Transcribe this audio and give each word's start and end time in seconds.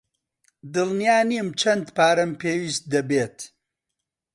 دڵنیا 0.73 1.17
نیم 1.29 1.47
چەند 1.59 1.85
پارەم 1.95 2.31
پێویست 2.41 2.83
دەبێت. 2.93 3.37